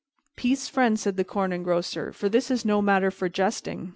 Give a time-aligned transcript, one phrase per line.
[0.35, 3.89] "Peace, friend," said the Corn Engrosser, "for this is no matter for jesting.